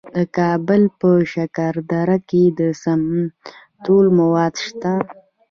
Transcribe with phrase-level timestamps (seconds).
[0.15, 4.93] د کابل په شکردره کې د سمنټو مواد شته.